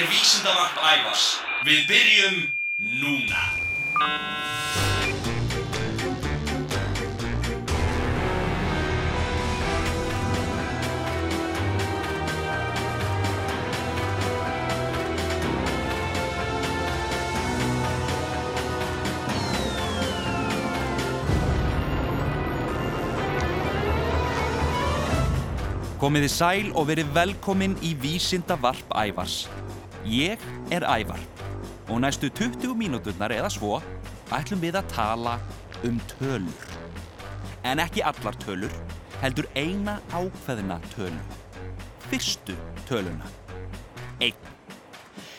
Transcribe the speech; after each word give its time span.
er 0.00 0.06
vísindavarp 0.08 0.76
ævars. 0.92 1.24
Við 1.64 1.80
byrjum 1.88 2.36
núna. 3.02 3.42
Komiði 26.00 26.30
sæl 26.32 26.70
og 26.72 26.86
verið 26.88 27.10
velkomin 27.12 27.74
í 27.84 27.92
Vísinda 28.00 28.56
Varp 28.56 28.94
Ævars. 28.96 29.42
Ég 30.04 30.40
er 30.72 30.84
Ævar 30.88 31.20
og 31.88 32.00
næstu 32.00 32.30
20 32.30 32.72
mínúturnar 32.78 33.34
eða 33.34 33.50
svo 33.52 33.80
ætlum 34.32 34.62
við 34.62 34.78
að 34.80 34.88
tala 34.94 35.34
um 35.84 35.98
tölur. 36.14 36.62
En 37.64 37.82
ekki 37.82 38.00
allar 38.06 38.38
tölur, 38.40 38.72
heldur 39.20 39.48
eina 39.54 39.98
ákveðina 40.12 40.78
tölu. 40.94 41.20
Fyrstu 42.08 42.56
töluna. 42.88 43.28
Einn. 44.20 44.48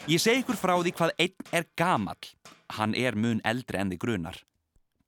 Ég 0.07 0.21
segi 0.21 0.43
ykkur 0.43 0.59
frá 0.59 0.75
því 0.77 0.93
hvað 0.93 1.17
einn 1.17 1.51
er 1.51 1.65
gamall. 1.75 2.31
Hann 2.77 2.93
er 2.95 3.17
mun 3.17 3.41
eldri 3.43 3.81
en 3.81 3.89
því 3.89 3.97
grunar 3.97 4.37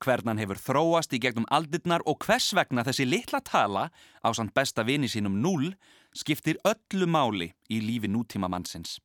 hvern 0.04 0.28
hann 0.28 0.40
hefur 0.42 0.60
þróast 0.60 1.14
í 1.16 1.20
gegnum 1.22 1.46
aldirnar 1.54 2.02
og 2.04 2.18
hvers 2.26 2.50
vegna 2.56 2.84
þessi 2.84 3.06
litla 3.08 3.40
tala 3.40 3.88
á 4.20 4.28
samt 4.36 4.52
besta 4.56 4.84
vini 4.84 5.08
sínum 5.08 5.38
0 5.40 5.72
skiptir 6.12 6.60
öllu 6.68 7.08
máli 7.08 7.54
í 7.72 7.80
lífi 7.80 8.10
nútíma 8.10 8.50
mannsins. 8.52 8.98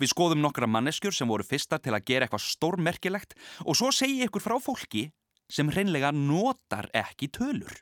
Við 0.00 0.12
skoðum 0.12 0.42
nokkra 0.44 0.68
manneskjur 0.70 1.14
sem 1.14 1.30
voru 1.30 1.46
fyrstar 1.46 1.82
til 1.84 1.94
að 1.96 2.06
gera 2.10 2.28
eitthvað 2.28 2.46
stórmerkilegt 2.46 3.36
og 3.64 3.78
svo 3.78 3.92
segi 3.94 4.24
ykkur 4.26 4.44
frá 4.44 4.56
fólki 4.62 5.08
sem 5.48 5.70
hreinlega 5.72 6.12
notar 6.12 6.90
ekki 6.96 7.30
tölur. 7.32 7.72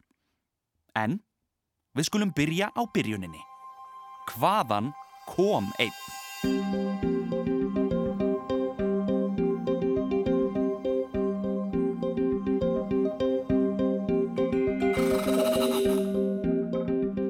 En 0.97 1.19
við 1.97 2.09
skulum 2.11 2.35
byrja 2.37 2.71
á 2.73 2.83
byrjuninni. 2.95 3.43
Hvaðan 4.35 4.93
kom 5.27 5.73
einn? 5.83 5.97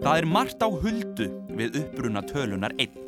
Það 0.06 0.20
er 0.20 0.26
margt 0.30 0.62
á 0.62 0.68
huldu 0.70 1.26
við 1.58 1.80
uppbruna 1.80 2.22
tölunar 2.24 2.72
einn. 2.78 3.05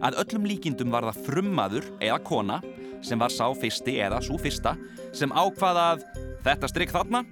Að 0.00 0.16
öllum 0.22 0.48
líkindum 0.48 0.92
var 0.92 1.06
það 1.10 1.24
frummaður 1.26 1.88
eða 2.00 2.20
kona 2.24 2.60
sem 3.04 3.20
var 3.20 3.32
sá 3.32 3.46
fyrsti 3.56 3.98
eða 4.04 4.20
svo 4.24 4.38
fyrsta 4.40 4.74
sem 5.16 5.32
ákvaða 5.32 5.86
að 5.94 6.04
þetta 6.44 6.70
strikk 6.70 6.94
þarna 6.94 7.24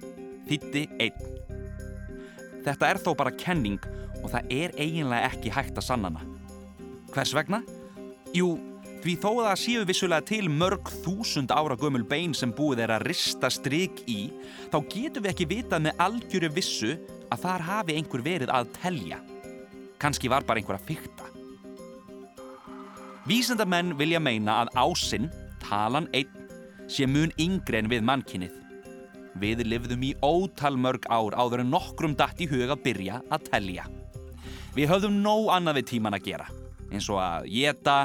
þýtti 0.49 0.85
einn. 1.01 1.27
Þetta 2.65 2.89
er 2.89 2.99
þó 3.01 3.11
bara 3.17 3.33
kenning 3.33 3.79
og 4.23 4.31
það 4.33 4.53
er 4.53 4.73
eiginlega 4.77 5.29
ekki 5.29 5.53
hægt 5.53 5.77
að 5.79 5.87
sannana. 5.87 6.25
Hvers 7.13 7.33
vegna? 7.33 7.61
Jú, 8.35 8.51
því 9.03 9.15
þó 9.23 9.29
að 9.31 9.47
það 9.47 9.61
séu 9.63 9.85
vissulega 9.89 10.27
til 10.29 10.51
mörg 10.51 10.91
þúsund 11.05 11.53
ára 11.55 11.77
gömul 11.79 12.03
bein 12.09 12.35
sem 12.37 12.53
búið 12.53 12.83
er 12.85 12.93
að 12.97 13.07
rista 13.09 13.49
strikk 13.53 14.03
í, 14.11 14.29
þá 14.69 14.77
getum 14.91 15.25
við 15.25 15.33
ekki 15.33 15.49
vitað 15.55 15.87
með 15.87 16.05
algjöru 16.05 16.51
vissu 16.59 16.93
að 17.29 17.43
þar 17.45 17.67
hafi 17.71 17.97
einhver 17.97 18.25
verið 18.25 18.53
að 18.53 18.71
telja. 18.81 19.21
Kanski 19.99 20.31
var 20.31 20.45
bara 20.47 20.61
einhver 20.61 20.77
að 20.77 20.87
fykta. 20.91 21.38
Vísendamenn 23.27 23.97
vilja 23.99 24.19
meina 24.23 24.61
að 24.63 24.71
ásinn, 24.79 25.27
talan 25.63 26.07
einn, 26.15 26.47
sé 26.89 27.07
mun 27.07 27.33
yngre 27.39 27.81
en 27.81 27.89
við 27.91 28.05
mannkinnið. 28.07 28.55
Við 29.39 29.63
lifðum 29.67 30.03
í 30.07 30.13
ótal 30.25 30.75
mörg 30.79 31.05
ár 31.11 31.35
áður 31.37 31.63
en 31.63 31.71
nokkrum 31.73 32.15
datt 32.17 32.39
í 32.41 32.47
hug 32.49 32.71
að 32.71 32.83
byrja 32.87 33.19
að 33.29 33.45
telja. 33.51 33.85
Við 34.75 34.89
höfðum 34.91 35.19
nóg 35.23 35.49
annað 35.53 35.81
við 35.81 35.89
tíman 35.93 36.17
að 36.17 36.29
gera, 36.29 36.47
eins 36.89 37.09
og 37.11 37.19
að 37.21 37.49
geta, 37.51 37.97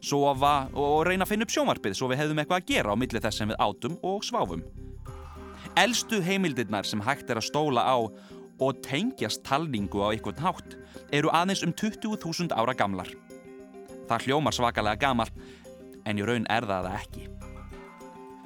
sofa 0.00 0.54
og 0.72 1.04
reyna 1.08 1.26
að 1.26 1.32
finna 1.34 1.46
upp 1.46 1.54
sjónvarpið 1.54 1.96
svo 1.98 2.08
við 2.10 2.22
hefðum 2.22 2.42
eitthvað 2.42 2.62
að 2.62 2.70
gera 2.70 2.94
á 2.94 3.00
milli 3.00 3.22
þess 3.22 3.42
sem 3.42 3.50
við 3.50 3.60
átum 3.60 3.98
og 4.06 4.24
sváfum. 4.24 4.62
Elstu 5.78 6.20
heimildirnar 6.24 6.88
sem 6.88 7.02
hægt 7.04 7.30
er 7.30 7.40
að 7.40 7.48
stóla 7.50 7.84
á 7.84 7.98
og 8.60 8.80
tengjast 8.84 9.44
talningu 9.46 10.00
á 10.04 10.12
einhvern 10.12 10.40
hátt 10.40 10.76
eru 11.12 11.32
aðeins 11.36 11.64
um 11.66 11.74
20.000 11.74 12.56
ára 12.56 12.76
gamlar. 12.76 13.08
Það 14.10 14.26
hljómar 14.26 14.56
svakalega 14.56 14.98
gamalt 14.98 15.36
en 16.08 16.18
í 16.18 16.26
raun 16.26 16.48
er 16.50 16.66
það 16.66 16.88
það 16.88 16.98
ekki. 16.98 17.28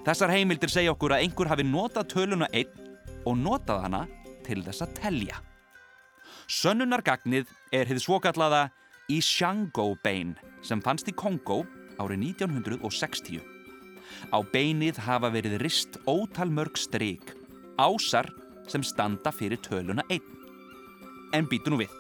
Þessar 0.05 0.33
heimildir 0.35 0.73
segja 0.73 0.93
okkur 0.93 1.15
að 1.17 1.25
einhver 1.25 1.49
hafi 1.49 1.65
notað 1.65 2.11
töluna 2.13 2.49
einn 2.53 2.91
og 3.25 3.39
notað 3.41 3.87
hana 3.87 4.03
til 4.45 4.61
þess 4.67 4.85
að 4.85 4.97
telja. 4.99 5.41
Sönnunargagnið 6.53 7.49
er 7.73 7.89
hið 7.89 8.03
svokallaða 8.05 8.67
Ishango-bein 9.09 10.35
sem 10.65 10.83
fannst 10.85 11.09
í 11.09 11.17
Kongo 11.17 11.63
árið 11.97 12.27
1960. 12.35 13.41
Á 14.29 14.39
beinið 14.53 15.01
hafa 15.07 15.31
verið 15.33 15.57
rist 15.63 15.97
ótal 16.05 16.51
mörg 16.53 16.77
stryk, 16.77 17.33
ásar 17.81 18.29
sem 18.69 18.85
standa 18.85 19.33
fyrir 19.33 19.61
töluna 19.65 20.05
einn. 20.13 20.25
En 21.33 21.49
býtu 21.49 21.73
nú 21.73 21.81
við, 21.81 21.93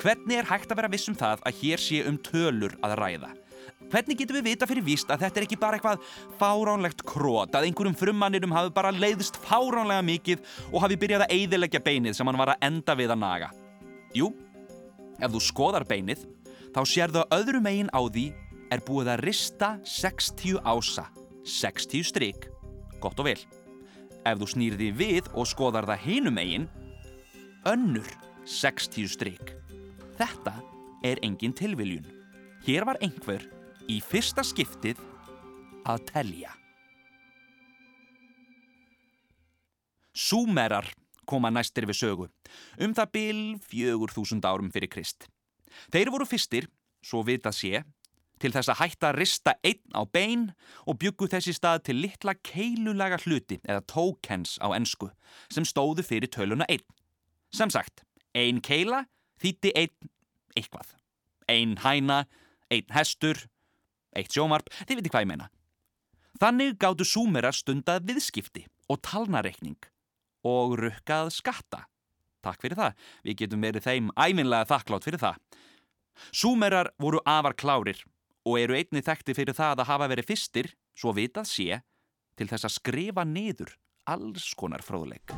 hvernig 0.00 0.40
er 0.40 0.48
hægt 0.48 0.72
að 0.72 0.80
vera 0.80 0.92
viss 0.92 1.08
um 1.10 1.16
það 1.18 1.42
að 1.46 1.58
hér 1.62 1.82
sé 1.82 2.02
um 2.08 2.18
tölur 2.18 2.76
að 2.84 2.96
ræða? 3.00 3.32
Hvernig 3.92 4.18
getum 4.18 4.38
við 4.38 4.46
vita 4.48 4.66
fyrir 4.68 4.84
víst 4.84 5.10
að 5.12 5.26
þetta 5.26 5.40
er 5.40 5.46
ekki 5.46 5.58
bara 5.60 5.78
eitthvað 5.78 6.06
fáránlegt 6.40 7.04
krót, 7.06 7.54
að 7.54 7.68
einhverjum 7.68 7.96
frummannirum 7.98 8.54
hafi 8.56 8.72
bara 8.74 8.92
leiðist 8.94 9.36
fáránlega 9.44 10.04
mikið 10.06 10.40
og 10.70 10.80
hafi 10.84 10.98
byrjað 11.00 11.26
að 11.26 11.34
eiðilegja 11.36 11.82
beinið 11.84 12.16
sem 12.16 12.30
hann 12.30 12.40
var 12.40 12.54
að 12.54 12.64
enda 12.68 12.96
við 12.98 13.14
að 13.14 13.20
naga? 13.22 13.50
Jú, 14.16 14.30
ef 15.20 15.34
þú 15.34 15.42
skoðar 15.46 15.86
beinið, 15.88 16.24
þá 16.74 16.80
sérðu 16.90 17.22
að 17.22 17.36
öðrum 17.38 17.68
eigin 17.70 17.92
á 17.92 18.00
því 18.02 18.26
er 18.74 18.84
búið 18.86 19.12
að 19.14 19.24
rista 19.28 19.74
60 19.86 20.58
ása, 20.64 21.08
60 21.44 22.08
stryk, 22.10 22.48
gott 23.04 23.20
og 23.20 23.28
vel. 23.28 23.40
Ef 24.24 24.40
þú 24.40 24.48
snýr 24.48 24.78
því 24.80 24.92
við 24.98 25.28
og 25.36 25.46
skoðar 25.50 25.86
það 25.92 26.06
hinum 26.08 26.40
eigin, 26.40 26.70
önnur 27.68 28.08
60 28.48 29.12
stryk. 29.12 29.54
Þetta 30.14 30.58
er 31.02 31.18
engin 31.26 31.54
tilviljun. 31.56 32.06
Hér 32.64 32.86
var 32.86 33.00
einhver 33.02 33.42
í 33.90 33.98
fyrsta 34.00 34.44
skiptið 34.46 35.00
að 35.84 36.04
telja. 36.12 36.52
Súmerar 40.14 40.86
koma 41.26 41.50
næstir 41.50 41.88
við 41.88 41.98
sögu, 41.98 42.28
um 42.78 42.94
það 42.94 43.10
bil 43.16 43.40
4000 43.66 44.44
árum 44.46 44.70
fyrir 44.70 44.92
Krist. 44.92 45.26
Þeir 45.90 46.12
voru 46.14 46.28
fyrstir, 46.28 46.68
svo 47.02 47.24
vitað 47.26 47.56
sé, 47.58 47.82
til 48.38 48.52
þess 48.54 48.70
að 48.70 48.80
hætta 48.82 49.10
að 49.10 49.18
rista 49.18 49.54
einn 49.64 49.96
á 49.96 50.02
bein 50.06 50.44
og 50.86 50.98
byggu 51.02 51.26
þessi 51.32 51.54
stað 51.56 51.86
til 51.88 51.96
litla 52.02 52.36
keilulaga 52.44 53.18
hluti 53.24 53.58
eða 53.62 53.82
tokens 53.90 54.58
á 54.62 54.70
ensku 54.76 55.10
sem 55.50 55.66
stóðu 55.66 56.04
fyrir 56.06 56.30
töluna 56.30 56.68
einn. 56.68 56.84
Sem 57.54 57.70
sagt, 57.70 58.04
ein 58.34 58.60
keila 58.62 59.04
þýtti 59.44 59.72
einn 59.78 60.12
eitthvað. 60.56 60.94
Ein 61.50 61.76
hæna, 61.84 62.24
einn 62.72 62.94
hestur, 62.94 63.42
eitt 64.16 64.32
sjómarp, 64.32 64.70
þið 64.88 65.00
viti 65.00 65.12
hvað 65.12 65.26
ég 65.26 65.32
meina. 65.34 65.50
Þannig 66.40 66.78
gáttu 66.82 67.06
súmerar 67.06 67.54
stundað 67.54 68.06
viðskipti 68.08 68.64
og 68.90 69.02
talnareikning 69.06 69.78
og 70.44 70.76
rukkað 70.80 71.30
skatta. 71.34 71.84
Takk 72.44 72.60
fyrir 72.64 72.78
það, 72.78 72.98
við 73.24 73.38
getum 73.40 73.64
verið 73.64 73.86
þeim 73.86 74.10
æminlega 74.20 74.68
þakklátt 74.72 75.06
fyrir 75.06 75.22
það. 75.22 75.38
Súmerar 76.34 76.92
voru 77.00 77.22
afar 77.24 77.56
klárir 77.56 78.02
og 78.44 78.60
eru 78.60 78.76
einni 78.76 79.02
þekkti 79.04 79.36
fyrir 79.36 79.56
það 79.56 79.82
að 79.82 79.90
hafa 79.92 80.10
verið 80.12 80.30
fyrstir, 80.30 80.70
svo 80.94 81.14
vitað 81.16 81.48
sé, 81.48 81.80
til 82.36 82.50
þess 82.50 82.68
að 82.68 82.76
skrifa 82.76 83.24
niður 83.26 83.74
alls 84.10 84.52
konar 84.58 84.84
fróðleik. 84.84 85.32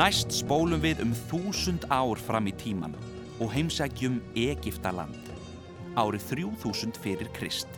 Næst 0.00 0.30
spólum 0.32 0.80
við 0.80 1.02
um 1.04 1.10
þúsund 1.28 1.82
ár 1.92 2.16
fram 2.24 2.46
í 2.48 2.54
tíman 2.56 2.94
og 3.36 3.50
heimsækjum 3.52 4.14
Egiptaland, 4.38 5.26
árið 5.92 6.24
3000 6.30 6.96
fyrir 7.02 7.28
Krist. 7.36 7.68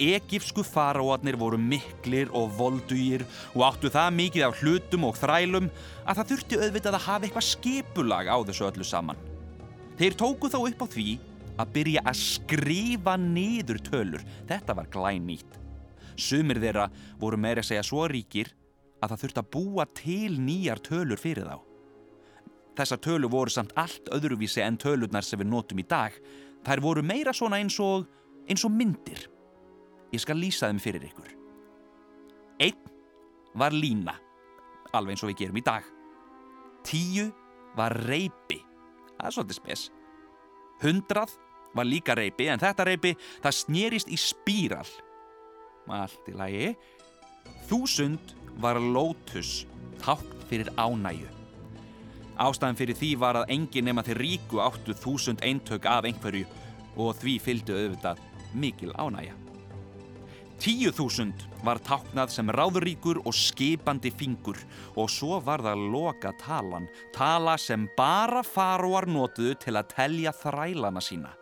Egipsku 0.00 0.64
faraóarnir 0.64 1.36
voru 1.36 1.60
miklir 1.60 2.32
og 2.32 2.56
voldugir 2.56 3.26
og 3.52 3.66
áttu 3.68 3.92
það 3.92 4.16
mikið 4.22 4.48
af 4.48 4.62
hlutum 4.62 5.06
og 5.10 5.20
þrælum 5.20 5.68
að 6.06 6.16
það 6.16 6.32
þurfti 6.32 6.62
auðvitað 6.62 6.96
að 6.96 7.06
hafa 7.10 7.28
eitthvað 7.28 7.48
skipulag 7.50 8.32
á 8.32 8.36
þessu 8.48 8.68
öllu 8.70 8.88
saman. 8.88 9.24
Þeir 10.00 10.20
tóku 10.24 10.48
þá 10.48 10.60
upp 10.62 10.80
á 10.80 10.86
því 10.96 11.10
að 11.60 11.74
byrja 11.76 12.08
að 12.08 12.22
skrifa 12.24 13.20
niður 13.20 13.84
tölur. 13.90 14.24
Þetta 14.48 14.80
var 14.80 14.88
glænýtt. 14.96 15.60
Sumir 16.16 16.62
þeirra 16.62 16.88
voru 17.20 17.36
meira 17.36 17.60
að 17.60 17.74
segja 17.74 17.84
svo 17.84 18.08
ríkir 18.08 18.56
að 19.02 19.12
það 19.12 19.22
þurfti 19.22 19.42
að 19.42 19.50
búa 19.56 19.86
til 19.96 20.36
nýjar 20.40 20.80
tölur 20.84 21.20
fyrir 21.20 21.48
þá. 21.48 21.56
Þessar 22.76 23.00
tölur 23.04 23.32
voru 23.32 23.52
samt 23.52 23.72
allt 23.80 24.10
öðruvísi 24.12 24.60
en 24.64 24.76
tölurnar 24.80 25.24
sem 25.24 25.40
við 25.40 25.48
notum 25.48 25.80
í 25.80 25.86
dag. 25.88 26.12
Þær 26.66 26.82
voru 26.84 27.04
meira 27.06 27.32
svona 27.36 27.60
eins 27.62 27.78
og, 27.80 28.04
eins 28.48 28.64
og 28.66 28.74
myndir. 28.74 29.26
Ég 30.12 30.22
skal 30.22 30.38
lýsa 30.40 30.68
þeim 30.68 30.82
fyrir 30.82 31.08
ykkur. 31.08 31.32
Einn 32.66 32.92
var 33.56 33.74
lína, 33.74 34.16
alveg 34.92 35.16
eins 35.16 35.24
og 35.24 35.32
við 35.32 35.42
gerum 35.44 35.60
í 35.60 35.64
dag. 35.64 35.88
Tíu 36.86 37.30
var 37.76 37.96
reypi, 38.06 38.60
það 39.16 39.26
er 39.28 39.36
svolítið 39.36 39.58
spes. 39.58 39.88
Hundrað 40.84 41.34
var 41.76 41.88
líka 41.88 42.16
reypi, 42.16 42.48
en 42.52 42.60
þetta 42.60 42.86
reypi 42.88 43.14
það 43.44 43.58
snýrist 43.58 44.12
í 44.12 44.18
spíral. 44.20 44.86
Allt 45.92 46.28
í 46.30 46.36
lagi. 46.36 46.72
Þúsund 47.68 48.34
var 48.60 48.80
lótus, 48.80 49.66
tákn 50.02 50.44
fyrir 50.48 50.70
ánæju. 50.76 51.28
Ástæðan 52.36 52.76
fyrir 52.76 52.96
því 52.98 53.10
var 53.20 53.40
að 53.40 53.50
engin 53.54 53.88
nema 53.88 54.04
þeir 54.04 54.20
ríku 54.20 54.60
áttu 54.60 54.94
þúsund 54.96 55.40
eintök 55.44 55.88
af 55.88 56.04
einhverju 56.04 56.44
og 57.00 57.16
því 57.20 57.38
fylgdu 57.40 57.76
auðvitað 57.76 58.20
mikil 58.52 58.92
ánæja. 58.96 59.34
Tíu 60.60 60.88
þúsund 60.96 61.42
var 61.64 61.80
táknað 61.84 62.30
sem 62.32 62.48
ráðuríkur 62.52 63.18
og 63.28 63.34
skipandi 63.36 64.12
fingur 64.12 64.56
og 64.96 65.10
svo 65.12 65.40
var 65.44 65.60
það 65.64 65.82
loka 65.92 66.32
talan, 66.40 66.88
tala 67.12 67.58
sem 67.60 67.84
bara 67.96 68.40
faróar 68.44 69.08
notuðu 69.08 69.56
til 69.60 69.76
að 69.76 69.90
telja 69.92 70.32
þrælana 70.36 71.02
sína. 71.04 71.34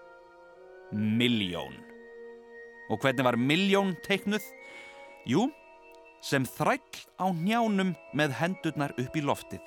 Miljón. 0.95 1.79
Og 2.91 3.01
hvernig 3.01 3.27
var 3.27 3.39
miljón 3.39 3.95
teiknuð? 4.05 4.43
Jú, 5.31 5.47
sem 6.25 6.47
þræll 6.49 7.05
á 7.21 7.27
njánum 7.37 7.93
með 8.17 8.37
hendurnar 8.41 8.95
upp 9.01 9.17
í 9.17 9.23
loftið. 9.25 9.63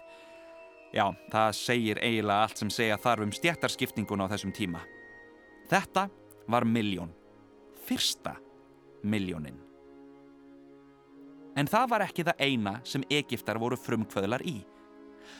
Já, 0.95 1.11
það 1.29 1.51
segir 1.53 1.99
eiginlega 2.01 2.47
allt 2.47 2.61
sem 2.61 2.71
segja 2.73 2.97
þarf 3.01 3.27
um 3.27 3.33
stjættarskiptingun 3.35 4.23
á 4.23 4.31
þessum 4.31 4.53
tíma. 4.55 4.81
Þetta 5.69 6.07
var 6.47 6.65
miljón. 6.65 7.11
Fyrsta 7.85 8.37
miljónin. 9.03 9.59
En 11.57 11.69
það 11.69 11.91
var 11.91 12.05
ekki 12.05 12.25
það 12.27 12.41
eina 12.45 12.73
sem 12.85 13.05
Egiptar 13.09 13.59
voru 13.61 13.77
frumkvöðlar 13.79 14.43
í. 14.47 14.59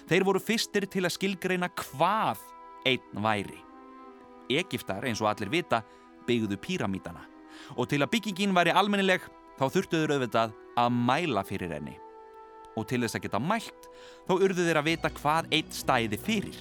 Þeir 0.10 0.26
voru 0.28 0.42
fyrstir 0.44 0.88
til 0.90 1.06
að 1.06 1.16
skilgreina 1.16 1.70
hvað 1.78 2.42
einn 2.88 3.24
væri. 3.24 3.60
Egiptar, 4.50 5.06
eins 5.06 5.22
og 5.22 5.30
allir 5.32 5.52
vita, 5.52 5.82
byggðu 6.28 6.60
píramítana 6.62 7.26
og 7.76 7.88
til 7.90 8.00
að 8.04 8.12
byggingin 8.14 8.54
væri 8.56 8.74
almennileg 8.76 9.24
þá 9.58 9.66
þurftuður 9.74 10.16
auðvitað 10.16 10.56
að 10.78 10.98
mæla 11.10 11.44
fyrir 11.48 11.74
henni. 11.74 11.96
Og 12.78 12.86
til 12.90 13.02
þess 13.02 13.18
að 13.18 13.26
geta 13.26 13.42
mælt 13.42 13.88
þá 14.28 14.34
urðu 14.38 14.66
þeir 14.68 14.80
að 14.82 14.90
vita 14.92 15.14
hvað 15.18 15.50
einn 15.58 15.72
stæði 15.74 16.20
fyrir 16.22 16.60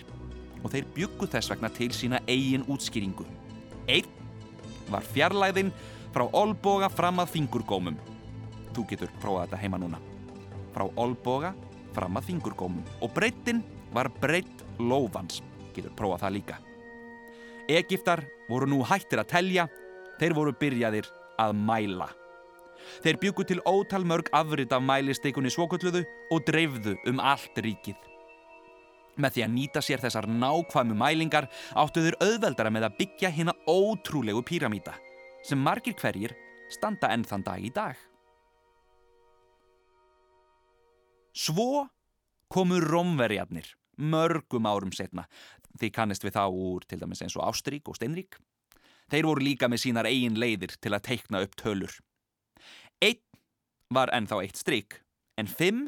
og 0.62 0.72
þeir 0.72 0.88
byggu 0.96 1.28
þess 1.30 1.52
vegna 1.52 1.70
til 1.76 1.90
sína 1.94 2.22
eigin 2.24 2.64
útskýringu. 2.72 3.26
Einn 3.86 4.08
var 4.90 5.04
fjarlæðin 5.04 5.72
frá 6.14 6.24
olboga 6.32 6.88
fram 6.88 7.20
að 7.20 7.34
fingurgómum. 7.36 7.98
Þú 8.72 8.86
getur 8.90 9.12
prófað 9.20 9.46
þetta 9.46 9.62
heima 9.62 9.80
núna. 9.80 10.00
Frá 10.74 10.86
olboga 10.96 11.52
fram 11.96 12.16
að 12.18 12.30
fingurgómum 12.30 12.84
og 13.04 13.12
breytin 13.16 13.62
var 13.92 14.10
breytt 14.20 14.64
lófans. 14.80 15.42
Getur 15.76 15.92
prófað 15.96 16.24
það 16.24 16.36
líka. 16.38 16.60
Egiptar 17.68 18.24
voru 18.48 18.68
nú 18.70 18.82
hættir 18.86 19.20
að 19.20 19.32
telja, 19.32 19.66
þeir 20.20 20.36
voru 20.36 20.54
byrjaðir 20.56 21.08
að 21.42 21.58
mæla. 21.58 22.08
Þeir 23.04 23.20
byggu 23.22 23.46
til 23.46 23.62
ótal 23.68 24.06
mörg 24.08 24.30
afrit 24.36 24.72
af 24.72 24.84
mælistekunni 24.84 25.52
svokölluðu 25.52 26.04
og 26.34 26.44
dreifðu 26.48 26.96
um 27.10 27.22
allt 27.22 27.58
ríkið. 27.62 27.98
Með 29.16 29.36
því 29.36 29.44
að 29.46 29.54
nýta 29.54 29.82
sér 29.84 30.02
þessar 30.02 30.28
nákvæmu 30.28 30.96
mælingar 30.98 31.48
áttu 31.72 32.04
þeir 32.04 32.18
auðveldara 32.20 32.72
með 32.72 32.90
að 32.90 32.98
byggja 32.98 33.32
hérna 33.32 33.54
ótrúlegu 33.64 34.42
píramíta 34.44 34.96
sem 35.46 35.60
margir 35.62 35.96
hverjir 35.96 36.34
standa 36.72 37.08
enn 37.14 37.24
þann 37.24 37.46
dag 37.46 37.64
í 37.64 37.72
dag. 37.72 37.96
Svo 41.36 41.86
komu 42.52 42.80
romverjarnir 42.80 43.68
mörgum 43.96 44.68
árum 44.68 44.92
setna. 44.92 45.26
Þið 45.76 45.92
kannist 45.92 46.24
við 46.24 46.36
þá 46.36 46.44
úr 46.48 46.84
til 46.88 47.00
dæmis 47.00 47.22
eins 47.24 47.36
og 47.36 47.44
Ástrík 47.48 47.88
og 47.88 47.98
Steinrík. 47.98 48.38
Þeir 49.12 49.28
voru 49.28 49.44
líka 49.44 49.68
með 49.70 49.84
sínar 49.84 50.08
eigin 50.08 50.38
leiðir 50.40 50.76
til 50.80 50.92
að 50.96 51.04
teikna 51.10 51.42
upp 51.44 51.56
tölur. 51.60 51.92
Var 53.94 54.10
ennþá 54.14 54.40
eitt 54.42 54.58
strík, 54.58 54.98
en 55.38 55.46
fimm 55.46 55.86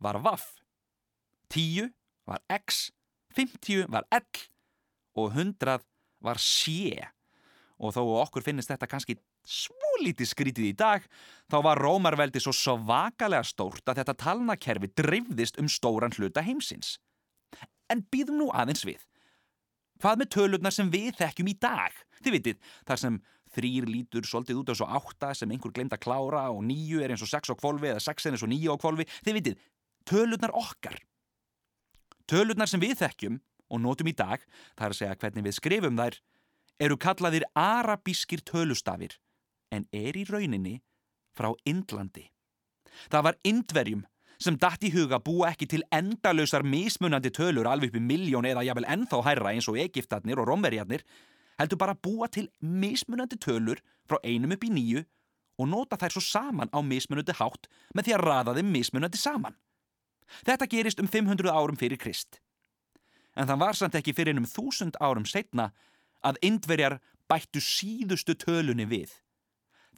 var 0.00 0.20
vaff. 0.24 0.62
Tíu 1.52 1.88
var 2.28 2.40
x, 2.52 2.88
fimmtíu 3.34 3.86
var 3.88 4.06
l 4.12 4.24
og 5.18 5.34
hundrað 5.34 5.84
var 6.24 6.40
sé. 6.40 7.08
Og 7.78 7.94
þó 7.94 8.02
okkur 8.24 8.44
finnist 8.44 8.70
þetta 8.72 8.88
kannski 8.90 9.18
svo 9.48 10.00
lítið 10.02 10.30
skrítið 10.30 10.70
í 10.70 10.76
dag, 10.76 11.04
þá 11.50 11.58
var 11.64 11.80
Rómarveldi 11.80 12.40
svo 12.42 12.52
svakalega 12.54 13.46
stórt 13.46 13.86
að 13.88 14.02
þetta 14.02 14.16
talnakerfi 14.24 14.90
drifðist 14.98 15.60
um 15.60 15.70
stóran 15.70 16.14
hluta 16.16 16.44
heimsins. 16.44 16.96
En 17.88 18.04
býðum 18.12 18.42
nú 18.42 18.50
aðeins 18.52 18.84
við. 18.84 19.00
Hvað 19.98 20.20
með 20.20 20.30
tölurnar 20.34 20.74
sem 20.74 20.90
við 20.92 21.16
þekkjum 21.18 21.50
í 21.50 21.56
dag? 21.58 21.94
Þið 22.22 22.34
vitið, 22.36 22.58
þar 22.86 23.00
sem 23.02 23.16
þrýr 23.58 23.88
lítur 23.90 24.26
svolítið 24.26 24.62
út 24.62 24.72
af 24.72 24.78
svo 24.78 24.88
átta 24.98 25.34
sem 25.36 25.50
einhver 25.50 25.74
glemt 25.74 25.96
að 25.96 26.04
klára 26.06 26.46
og 26.54 26.62
nýju 26.66 27.02
er 27.02 27.12
eins 27.14 27.24
og 27.26 27.30
sex 27.30 27.50
á 27.50 27.54
kvolvi 27.58 27.90
eða 27.90 28.04
sex 28.04 28.26
er 28.26 28.36
eins 28.36 28.46
og 28.46 28.52
nýju 28.52 28.72
á 28.72 28.76
kvolvi. 28.80 29.08
Þið 29.26 29.38
vitið, 29.38 29.60
tölurnar 30.08 30.54
okkar. 30.56 30.98
Tölurnar 32.28 32.70
sem 32.70 32.82
við 32.82 32.96
þekkjum 33.02 33.38
og 33.68 33.82
notum 33.84 34.08
í 34.08 34.16
dag, 34.16 34.42
það 34.78 34.86
er 34.86 34.94
að 34.94 35.00
segja 35.00 35.20
hvernig 35.20 35.48
við 35.48 35.56
skrifum 35.58 36.00
þær, 36.00 36.18
eru 36.78 36.98
kallaðir 37.00 37.46
arabískir 37.58 38.44
tölustafir 38.46 39.18
en 39.74 39.88
er 39.92 40.16
í 40.16 40.24
rauninni 40.28 40.78
frá 41.36 41.50
Indlandi. 41.68 42.28
Það 43.12 43.26
var 43.28 43.38
Indverjum 43.46 44.06
sem 44.38 44.56
datt 44.58 44.84
í 44.86 44.92
huga 44.94 45.18
búa 45.22 45.50
ekki 45.50 45.66
til 45.70 45.82
endalösar 45.94 46.62
mismunandi 46.66 47.32
tölur 47.34 47.66
alveg 47.66 47.90
upp 47.90 47.98
í 47.98 48.04
miljón 48.04 48.46
eða 48.46 48.64
jável 48.68 48.86
ennþá 48.86 49.22
hærra 49.26 49.52
eins 49.52 49.68
og 49.70 49.78
Egiptarnir 49.82 50.38
og 50.38 50.46
Romverjarnir 50.50 51.02
heldur 51.58 51.80
bara 51.80 51.94
búa 51.94 52.28
til 52.30 52.48
mismunandi 52.60 53.38
tölur 53.38 53.80
frá 54.08 54.18
einum 54.24 54.54
upp 54.54 54.64
í 54.64 54.72
nýju 54.72 55.04
og 55.58 55.68
nota 55.68 55.98
þær 55.98 56.14
svo 56.14 56.24
saman 56.24 56.70
á 56.70 56.78
mismunandi 56.82 57.34
hátt 57.38 57.66
með 57.94 58.08
því 58.08 58.16
að 58.16 58.24
raða 58.24 58.54
þeim 58.58 58.72
mismunandi 58.74 59.20
saman. 59.20 59.56
Þetta 60.46 60.68
gerist 60.70 61.00
um 61.02 61.08
500 61.08 61.50
árum 61.50 61.78
fyrir 61.80 61.98
Krist. 62.00 62.40
En 63.36 63.48
það 63.48 63.62
var 63.62 63.78
samt 63.78 63.96
ekki 63.98 64.14
fyrir 64.14 64.38
um 64.38 64.46
1000 64.46 64.98
árum 65.00 65.26
setna 65.26 65.70
að 66.26 66.40
indverjar 66.46 66.98
bættu 67.30 67.62
síðustu 67.62 68.36
tölunni 68.38 68.86
við. 68.88 69.10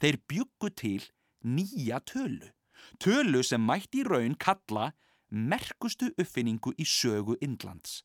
Þeir 0.01 0.17
byggu 0.29 0.71
til 0.77 1.03
nýja 1.45 2.01
tölu. 2.05 2.51
Tölu 3.01 3.43
sem 3.45 3.61
mætti 3.61 4.01
í 4.01 4.07
raun 4.07 4.35
kalla 4.39 4.91
merkustu 5.29 6.11
uppfinningu 6.17 6.73
í 6.77 6.85
sögu 6.87 7.37
Indlands. 7.41 8.01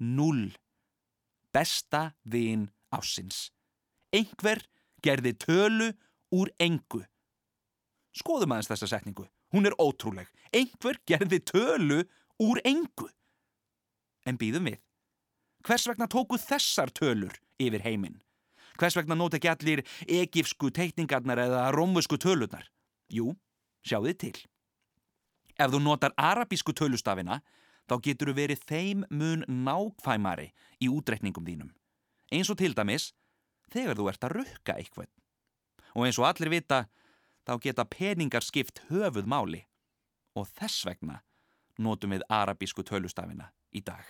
Null. 0.00 0.50
Besta 1.52 2.14
vin 2.24 2.68
ásins. 2.94 3.50
Engver 4.12 4.62
gerði 5.02 5.34
tölu 5.38 5.90
úr 6.34 6.50
engu. 6.62 7.02
Skoðum 8.14 8.54
aðeins 8.54 8.70
þessa 8.70 8.90
setningu. 8.94 9.26
Hún 9.54 9.66
er 9.66 9.74
ótrúleg. 9.82 10.30
Engver 10.54 10.98
gerði 11.06 11.40
tölu 11.42 12.02
úr 12.42 12.62
engu. 12.66 13.08
En 14.26 14.38
býðum 14.38 14.70
við. 14.70 14.80
Hvers 15.66 15.86
vegna 15.90 16.08
tóku 16.08 16.38
þessar 16.40 16.92
tölur 16.94 17.34
yfir 17.60 17.82
heiminn? 17.84 18.20
Hvers 18.80 18.96
vegna 18.96 19.16
nót 19.18 19.34
ekki 19.36 19.50
allir 19.50 19.82
egifsku 20.06 20.70
teikningarnar 20.72 21.42
eða 21.42 21.66
rómvusku 21.74 22.16
tölurnar? 22.20 22.70
Jú, 23.12 23.34
sjáðu 23.84 24.14
til. 24.16 24.36
Ef 25.60 25.74
þú 25.74 25.82
notar 25.84 26.14
arabísku 26.16 26.72
tölustafina, 26.72 27.42
þá 27.90 27.96
getur 28.04 28.30
þú 28.30 28.36
verið 28.38 28.60
þeim 28.70 29.02
mun 29.10 29.42
nákvæmari 29.50 30.52
í 30.78 30.90
útreikningum 30.92 31.46
þínum. 31.46 31.72
Eins 32.30 32.50
og 32.52 32.60
til 32.60 32.70
dæmis, 32.78 33.10
þegar 33.74 33.98
þú 33.98 34.06
ert 34.12 34.26
að 34.26 34.36
rukka 34.36 34.76
eitthvað. 34.78 35.10
Og 35.98 36.06
eins 36.06 36.20
og 36.22 36.28
allir 36.28 36.52
vita, 36.52 36.84
þá 37.42 37.56
geta 37.64 37.88
peningar 37.90 38.46
skipt 38.46 38.84
höfuð 38.90 39.26
máli. 39.26 39.64
Og 40.38 40.46
þess 40.54 40.86
vegna 40.86 41.18
notum 41.82 42.14
við 42.14 42.22
arabísku 42.30 42.86
tölustafina 42.86 43.50
í 43.74 43.82
dag. 43.82 44.06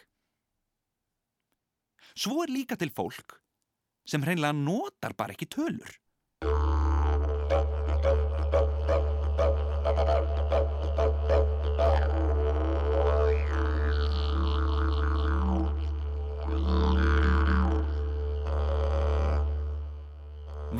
Svo 2.12 2.42
er 2.44 2.52
líka 2.52 2.76
til 2.76 2.92
fólk 2.92 3.38
sem 4.04 4.20
hreinlega 4.24 4.52
notar 4.56 5.14
bara 5.16 5.32
ekki 5.32 5.48
tölur. 5.48 5.92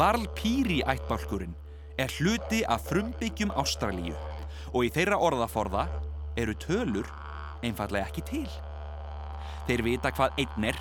Valpíri 0.01 0.79
ættbálkurinn 0.89 1.53
er 2.01 2.09
hluti 2.17 2.63
af 2.65 2.87
frumbyggjum 2.89 3.51
Ástralíu 3.61 4.15
og 4.73 4.87
í 4.87 4.89
þeirra 4.95 5.19
orðaforða 5.21 5.83
eru 6.41 6.55
tölur 6.63 7.09
einfallega 7.61 8.07
ekki 8.09 8.23
til. 8.25 8.47
Þeir 9.69 9.83
vita 9.85 10.13
hvað 10.17 10.39
einn 10.41 10.67
er, 10.71 10.79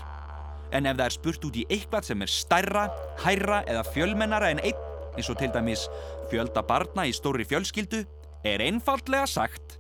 en 0.71 0.88
ef 0.88 0.95
það 0.95 1.03
er 1.05 1.15
spurt 1.17 1.47
út 1.49 1.59
í 1.59 1.65
eitthvað 1.67 2.07
sem 2.07 2.23
er 2.23 2.31
stærra, 2.31 2.85
hærra 3.25 3.57
eða 3.67 3.83
fjölmennara 3.89 4.53
en 4.53 4.61
einn, 4.63 4.85
eins 5.17 5.27
og 5.33 5.35
til 5.41 5.51
dæmis 5.51 5.83
fjölda 6.31 6.63
barna 6.69 7.03
í 7.09 7.11
stóri 7.17 7.43
fjölskyldu, 7.49 8.05
er 8.47 8.63
einfallega 8.63 9.27
sagt 9.27 9.75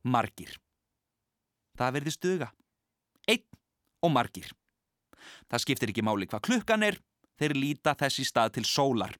margir. 0.00 0.54
Það 1.76 1.98
verði 1.98 2.14
stuga. 2.14 2.48
Einn 3.28 3.44
og 4.00 4.16
margir. 4.16 4.48
Það 5.50 5.66
skiptir 5.66 5.92
ekki 5.92 6.06
máli 6.08 6.30
hvað 6.30 6.46
klukkan 6.48 6.88
er, 6.88 6.96
þeir 7.40 7.56
líta 7.56 7.94
þessi 7.98 8.26
stað 8.26 8.56
til 8.56 8.66
sólar. 8.68 9.16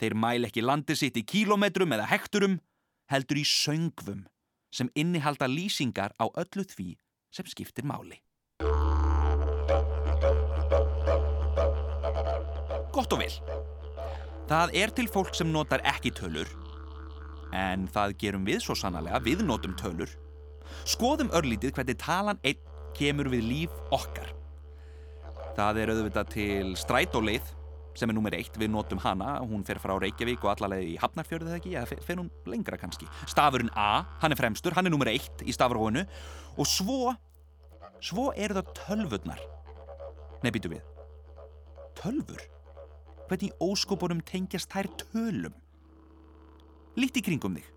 Þeir 0.00 0.16
mæl 0.16 0.48
ekki 0.48 0.64
landi 0.64 0.96
sitt 0.98 1.16
í 1.16 1.24
kílometrum 1.26 1.92
eða 1.96 2.08
hekturum, 2.10 2.58
heldur 3.10 3.40
í 3.40 3.46
söngvum 3.46 4.26
sem 4.70 4.90
innihalda 4.94 5.48
lýsingar 5.50 6.14
á 6.20 6.30
öllu 6.30 6.64
því 6.66 6.94
sem 7.34 7.46
skiptir 7.50 7.86
máli. 7.86 8.20
Gott 12.90 13.12
og 13.14 13.22
vel. 13.22 13.32
Það 14.50 14.74
er 14.82 14.92
til 14.94 15.06
fólk 15.10 15.36
sem 15.38 15.50
notar 15.50 15.82
ekki 15.86 16.10
tölur, 16.14 16.48
en 17.54 17.86
það 17.90 18.16
gerum 18.18 18.46
við 18.46 18.64
svo 18.64 18.74
sannlega, 18.78 19.22
við 19.22 19.44
notum 19.46 19.76
tölur. 19.78 20.10
Skoðum 20.86 21.30
örlítið 21.34 21.76
hvernig 21.76 21.98
talan 22.02 22.42
einn 22.46 22.58
kemur 22.98 23.30
við 23.30 23.46
líf 23.46 23.78
okkar. 23.94 24.39
Það 25.56 25.80
er 25.82 25.92
auðvitað 25.94 26.30
til 26.34 26.76
strætóleið 26.78 27.56
sem 27.98 28.10
er 28.10 28.16
nummer 28.16 28.34
eitt, 28.36 28.54
við 28.58 28.70
notum 28.72 29.00
hana, 29.02 29.38
hún 29.44 29.64
fer 29.66 29.80
frá 29.82 29.92
Reykjavík 30.00 30.44
og 30.44 30.52
allarleið 30.54 30.92
í 30.92 30.98
Hafnarfjörðu 31.02 31.50
þegar 31.50 31.60
ekki, 31.60 31.72
eða 31.74 31.88
fer, 31.90 32.02
fer 32.06 32.20
hún 32.20 32.30
lengra 32.48 32.78
kannski. 32.80 33.08
Stafurinn 33.28 33.72
A, 33.74 34.04
hann 34.22 34.34
er 34.34 34.38
fremstur, 34.38 34.76
hann 34.76 34.88
er 34.88 34.94
nummer 34.94 35.10
eitt 35.10 35.42
í 35.44 35.54
stafróinu 35.54 36.04
og 36.56 36.68
svo, 36.70 37.14
svo 38.04 38.30
eru 38.38 38.60
það 38.60 38.70
tölvurnar. 38.78 39.42
Nei, 40.44 40.52
býtu 40.54 40.72
við. 40.72 40.86
Tölvur? 41.98 42.46
Hvernig 43.30 43.58
óskopunum 43.62 44.22
tengjast 44.26 44.70
þær 44.72 44.88
tölum? 45.04 45.58
Líti 46.98 47.22
kringum 47.26 47.58
þig. 47.58 47.68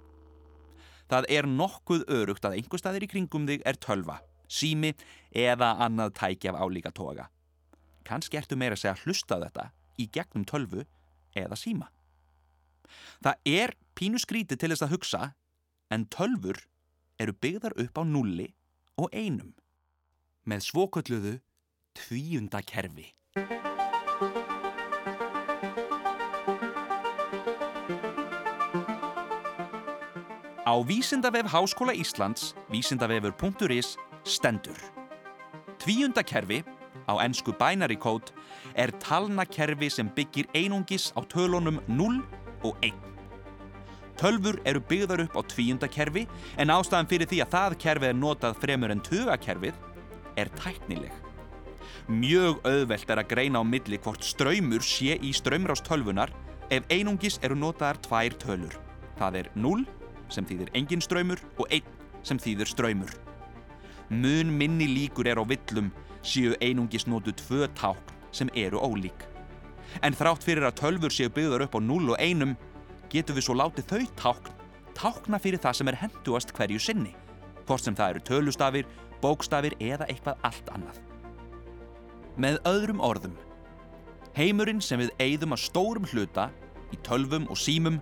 Það 1.12 1.28
er 1.36 1.50
nokkuð 1.50 2.08
örugt 2.22 2.46
að 2.48 2.58
einhver 2.58 2.82
staðir 2.82 3.06
í 3.06 3.12
kringum 3.12 3.46
þig 3.50 3.66
er 3.68 3.78
tölva, 3.82 4.22
sími 4.50 4.94
eða 5.30 5.76
annað 5.84 6.16
tæki 6.22 6.50
af 6.50 6.62
álíka 6.64 6.94
toga. 6.96 7.28
Kanski 8.08 8.40
ertu 8.40 8.58
meira 8.60 8.78
að 8.78 8.84
segja 8.84 9.00
hlusta 9.04 9.40
þetta 9.44 9.70
í 10.00 10.10
gegnum 10.14 10.46
tölvu 10.50 10.86
eða 11.38 11.58
síma. 11.60 11.90
Það 13.24 13.50
er 13.50 13.76
pínu 13.98 14.20
skríti 14.22 14.58
til 14.60 14.72
þess 14.74 14.86
að 14.86 14.96
hugsa 14.96 15.22
en 15.94 16.06
tölfur 16.12 16.60
eru 17.22 17.34
byggðar 17.34 17.78
upp 17.80 18.00
á 18.00 18.04
nulli 18.04 18.52
og 19.00 19.10
einum 19.14 19.54
með 20.50 20.66
svokölluðu 20.68 21.38
tvíundakerfi. 21.98 23.14
Á 30.64 30.74
Vísindavef 30.88 31.46
Háskóla 31.52 31.94
Íslands, 31.94 32.56
vísindavefur.is, 32.72 33.98
stendur. 34.24 34.80
Tvíundakerfi, 35.78 36.64
á 37.10 37.14
ennsku 37.24 37.54
binary 37.60 37.96
code, 37.96 38.34
er 38.76 38.92
talnakerfi 39.04 39.90
sem 39.90 40.10
byggir 40.10 40.50
einungis 40.54 41.12
á 41.18 41.22
tölunum 41.26 41.82
0 41.88 42.22
og 42.64 42.78
1. 42.82 42.94
Tölfur 44.18 44.60
eru 44.66 44.80
byggðar 44.80 45.26
upp 45.26 45.36
á 45.38 45.42
tvíundakerfi 45.50 46.28
en 46.62 46.72
ástæðan 46.74 47.10
fyrir 47.10 47.30
því 47.30 47.42
að 47.44 47.54
það 47.56 47.78
kerfi 47.82 48.10
er 48.12 48.18
notað 48.18 48.60
fremur 48.62 48.94
en 48.94 49.02
tugakerfið 49.04 49.80
er 50.38 50.52
tæknileg. 50.60 51.14
Mjög 52.08 52.62
auðvelt 52.68 53.10
er 53.10 53.22
að 53.22 53.30
greina 53.32 53.62
á 53.62 53.66
milli 53.66 53.98
hvort 54.04 54.24
ströymur 54.28 54.84
sé 54.86 55.18
í 55.18 55.32
ströymrást 55.34 55.88
tölvunar 55.88 56.34
ef 56.74 56.86
einungis 56.92 57.40
eru 57.42 57.58
notaðar 57.58 58.00
tvær 58.04 58.38
tölur. 58.42 58.78
Það 59.18 59.40
er 59.42 59.52
0 59.56 59.86
sem 60.34 60.46
þýðir 60.46 60.74
engin 60.78 61.04
ströymur 61.04 61.42
og 61.58 61.68
1 61.72 61.88
sem 62.28 62.40
þýðir 62.40 62.70
ströymur. 62.70 63.14
Mun 64.10 64.52
minni 64.58 64.88
líkur 64.90 65.30
er 65.32 65.42
á 65.42 65.46
villum 65.48 65.92
séu 66.24 66.56
einungis 66.62 67.06
notu 67.08 67.36
tvö 67.36 67.68
tákn 67.78 68.18
sem 68.32 68.50
eru 68.56 68.82
ólík. 68.82 69.28
En 70.02 70.16
þrátt 70.18 70.44
fyrir 70.44 70.66
að 70.66 70.80
tölfur 70.82 71.14
séu 71.14 71.30
byggðar 71.30 71.68
upp 71.68 71.78
á 71.78 71.82
0 71.84 72.16
og 72.16 72.20
1 72.20 72.56
getum 73.14 73.38
við 73.38 73.46
svo 73.46 73.56
látið 73.60 73.90
þau 73.92 74.06
tákn 74.18 74.60
tákna 74.98 75.40
fyrir 75.42 75.62
það 75.62 75.80
sem 75.80 75.90
er 75.90 76.00
henduast 76.02 76.54
hverju 76.56 76.82
sinni, 76.82 77.14
hvort 77.68 77.84
sem 77.84 77.96
það 77.98 78.16
eru 78.16 78.24
tölustafir, 78.30 78.88
bókstafir 79.24 79.76
eða 79.82 80.08
eitthvað 80.12 80.48
allt 80.50 80.72
annað. 80.76 81.02
Með 82.38 82.60
öðrum 82.70 83.04
orðum, 83.04 83.36
heimurinn 84.38 84.82
sem 84.82 85.02
við 85.02 85.14
eigðum 85.22 85.58
að 85.58 85.66
stórum 85.68 86.10
hluta 86.14 86.50
í 86.94 87.00
tölvum 87.06 87.50
og 87.50 87.60
símum 87.60 88.00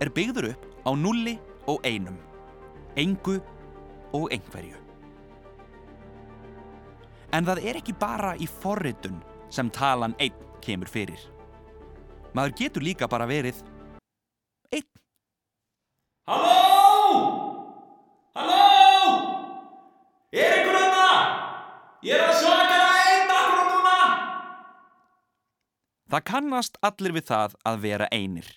er 0.00 0.12
byggður 0.16 0.52
upp 0.52 0.68
á 0.88 0.90
nulli 0.96 1.38
og 1.68 1.80
einum, 1.84 2.18
engu 2.96 3.38
og 4.16 4.30
einhverju. 4.32 4.79
En 7.30 7.46
það 7.46 7.60
er 7.62 7.78
ekki 7.78 7.94
bara 7.94 8.32
í 8.34 8.46
forritun 8.50 9.20
sem 9.54 9.70
talan 9.70 10.16
einn 10.18 10.34
kemur 10.64 10.90
fyrir. 10.90 11.20
Maður 12.34 12.56
getur 12.58 12.82
líka 12.82 13.08
bara 13.10 13.26
verið 13.30 13.60
einn. 14.74 14.86
Halló! 16.30 17.20
Halló! 18.34 19.12
Er 20.34 20.56
einhver 20.58 20.78
öðna? 20.80 21.06
Ég 22.06 22.18
er 22.18 22.26
að 22.26 22.40
svaka 22.42 22.80
það 22.80 22.98
einn 23.12 23.34
akkur 23.36 23.70
núna! 23.70 23.98
Það 26.10 26.26
kannast 26.32 26.82
allir 26.90 27.14
við 27.18 27.28
það 27.30 27.56
að 27.66 27.80
vera 27.86 28.10
einir. 28.10 28.50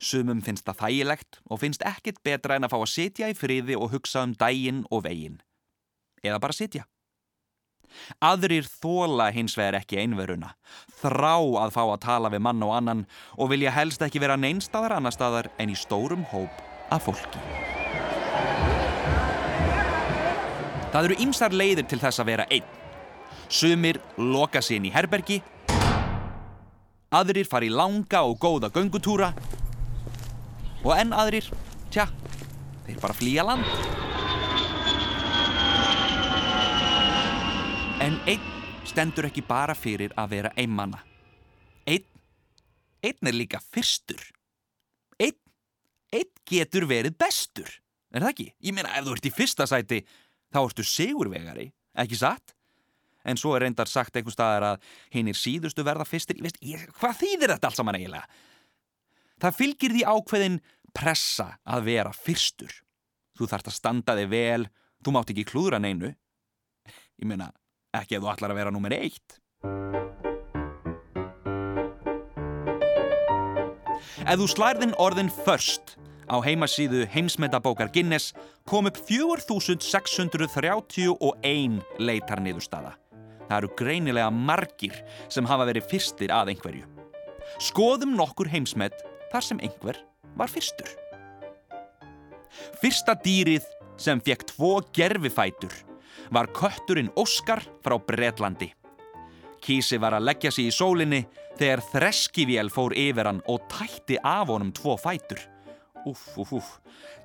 Sumum 0.00 0.40
finnst 0.44 0.64
það 0.64 0.80
þægilegt 0.80 1.40
og 1.48 1.60
finnst 1.60 1.84
ekkit 1.84 2.24
betra 2.24 2.56
en 2.56 2.64
að 2.64 2.74
fá 2.74 2.80
að 2.80 2.92
sitja 2.92 3.28
í 3.28 3.36
friði 3.36 3.76
og 3.76 3.92
hugsa 3.92 4.24
um 4.24 4.32
dægin 4.40 4.84
og 4.90 5.04
vegin. 5.04 5.38
Eða 6.24 6.40
bara 6.40 6.56
sitja. 6.56 6.88
Aðrir 8.24 8.66
þóla 8.68 9.30
hins 9.34 9.56
vegar 9.58 9.80
ekki 9.80 9.98
einveruna, 10.02 10.52
þrá 11.00 11.36
að 11.64 11.74
fá 11.76 11.82
að 11.84 12.02
tala 12.04 12.30
við 12.32 12.44
mann 12.46 12.62
og 12.66 12.74
annan 12.76 13.04
og 13.38 13.50
vilja 13.52 13.74
helst 13.74 14.02
ekki 14.04 14.22
vera 14.22 14.38
neinstadar 14.40 14.96
annar 14.96 15.14
staðar 15.14 15.50
en 15.58 15.72
í 15.72 15.78
stórum 15.78 16.24
hóp 16.32 16.62
af 16.94 17.08
fólki. 17.08 17.42
Það 20.94 21.08
eru 21.08 21.18
ýmsar 21.24 21.54
leiðir 21.54 21.88
til 21.90 21.98
þess 21.98 22.22
að 22.22 22.30
vera 22.30 22.46
einn. 22.54 22.70
Sumir 23.50 23.98
loka 24.16 24.62
sér 24.62 24.78
inn 24.78 24.88
í 24.88 24.94
herbergi, 24.94 25.40
aðrir 27.14 27.46
fari 27.46 27.68
í 27.70 27.74
langa 27.74 28.24
og 28.26 28.38
góða 28.42 28.70
göngutúra 28.74 29.30
og 30.84 30.92
enn 30.96 31.14
aðrir, 31.16 31.46
tja, 31.92 32.08
þeir 32.86 33.00
bara 33.02 33.16
flýja 33.16 33.46
land. 33.46 34.13
En 38.04 38.18
einn 38.28 38.42
stendur 38.84 39.24
ekki 39.30 39.40
bara 39.48 39.72
fyrir 39.72 40.12
að 40.20 40.34
vera 40.34 40.50
einmanna. 40.60 40.98
Einn, 41.88 42.04
einn 43.00 43.30
er 43.30 43.32
líka 43.32 43.62
fyrstur. 43.64 44.20
Einn, 45.16 45.38
einn 46.12 46.28
getur 46.44 46.84
verið 46.90 47.16
bestur. 47.16 47.70
Er 48.12 48.26
það 48.26 48.34
ekki? 48.34 48.46
Ég 48.68 48.76
meina, 48.76 48.92
ef 48.98 49.06
þú 49.06 49.14
ert 49.16 49.30
í 49.30 49.32
fyrsta 49.32 49.68
sæti, 49.70 50.02
þá 50.52 50.60
ertu 50.66 50.84
sigurvegari, 50.84 51.70
ekki 52.04 52.20
satt? 52.20 52.52
En 53.24 53.40
svo 53.40 53.54
er 53.56 53.64
reyndar 53.64 53.88
sagt 53.88 54.20
einhver 54.20 54.36
staðar 54.36 54.68
að 54.74 54.86
hinn 55.16 55.32
er 55.32 55.40
síðustu 55.40 55.88
verða 55.88 56.04
fyrstir. 56.04 56.44
Veist, 56.44 56.60
ég, 56.60 56.84
hvað 57.00 57.22
þýðir 57.24 57.54
þetta 57.54 57.72
allt 57.72 57.80
saman 57.80 58.02
eiginlega? 58.02 58.28
Það 59.40 59.60
fylgir 59.62 59.96
því 59.96 60.06
ákveðin 60.12 60.62
pressa 60.92 61.54
að 61.64 61.88
vera 61.88 62.12
fyrstur. 62.12 62.80
Þú 63.32 63.48
þarfst 63.48 63.72
að 63.72 63.80
standa 63.80 64.20
þig 64.20 64.32
vel, 64.36 64.62
þú 65.00 65.16
mátt 65.16 65.32
ekki 65.32 65.48
klúðra 65.48 65.80
neinu. 65.80 66.12
Ég 67.16 67.30
meina, 67.32 67.48
ekki 67.94 68.18
ef 68.18 68.24
þú 68.24 68.32
ætlar 68.32 68.54
að 68.54 68.60
vera 68.60 68.74
nummer 68.74 68.92
eitt. 68.96 69.28
Ef 74.24 74.40
þú 74.40 74.46
slærðin 74.48 74.94
orðin 75.02 75.28
först 75.44 75.96
á 76.24 76.40
heimasíðu 76.40 77.04
heimsmetabókar 77.12 77.90
Guinness 77.92 78.32
kom 78.68 78.86
upp 78.88 78.96
4631 78.96 81.82
leitarniðurstaða. 82.00 82.92
Það 83.44 83.58
eru 83.58 83.68
greinilega 83.76 84.30
margir 84.32 84.96
sem 85.28 85.46
hafa 85.46 85.64
verið 85.68 85.88
fyrstir 85.90 86.30
að 86.32 86.48
einhverju. 86.54 86.84
Skoðum 87.60 88.16
nokkur 88.16 88.48
heimsmet 88.48 88.94
þar 89.32 89.42
sem 89.44 89.60
einhver 89.60 89.96
var 90.38 90.48
fyrstur. 90.50 90.88
Fyrsta 92.80 93.14
dýrið 93.20 93.64
sem 94.00 94.20
fekk 94.24 94.42
tvo 94.54 94.80
gerfifætur 94.96 95.74
var 96.34 96.46
kötturinn 96.46 97.12
Óskar 97.16 97.62
frá 97.84 97.94
Bretlandi. 98.06 98.72
Kísi 99.62 100.00
var 100.02 100.16
að 100.16 100.26
leggja 100.28 100.50
sig 100.52 100.66
í 100.68 100.74
sólinni 100.74 101.22
þegar 101.58 101.82
þreskivél 101.92 102.70
fór 102.74 102.94
yfir 102.98 103.30
hann 103.30 103.42
og 103.48 103.62
tætti 103.70 104.18
af 104.18 104.50
honum 104.50 104.72
tvo 104.74 104.96
fætur. 105.00 105.38
Uff, 106.04 106.26
uff, 106.36 106.52
uff. 106.58 106.72